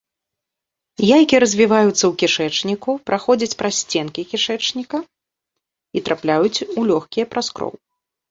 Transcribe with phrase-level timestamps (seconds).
[1.17, 4.97] Яйкі развіваюцца ў кішэчніку, праходзяць праз сценкі кішэчніка
[6.01, 7.73] і трапляюць у лёгкія праз кроў.